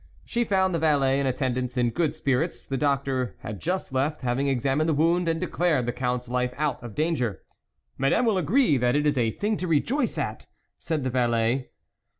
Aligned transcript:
She 0.25 0.43
found 0.45 0.73
the 0.73 0.79
valet 0.79 1.19
in 1.19 1.27
attendance 1.27 1.77
in 1.77 1.91
good 1.91 2.15
spirits; 2.15 2.65
the 2.65 2.75
doctor 2.75 3.35
had 3.41 3.59
just 3.59 3.93
left, 3.93 4.21
having 4.21 4.47
examined 4.47 4.89
the 4.89 4.95
wound, 4.95 5.27
and 5.27 5.39
declared 5.39 5.85
the 5.85 5.91
Count's 5.91 6.27
life 6.27 6.55
out 6.57 6.81
of 6.81 6.95
danger." 6.95 7.43
Madame 7.99 8.25
will 8.25 8.39
agree 8.39 8.77
that 8.79 8.95
it 8.95 9.05
is 9.05 9.15
a 9.19 9.29
thing 9.29 9.57
to 9.57 9.67
rejoice 9.67 10.17
at!" 10.17 10.47
said 10.79 11.03
the 11.03 11.11
valet. 11.11 11.69